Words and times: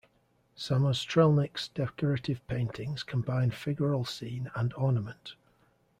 Samostrzelnik's 0.57 1.67
decorative 1.67 2.41
paintings 2.47 3.03
combine 3.03 3.51
figural 3.51 4.07
scene 4.07 4.49
and 4.55 4.73
ornament. 4.73 5.35